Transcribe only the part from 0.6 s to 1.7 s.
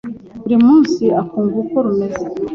munsi akumva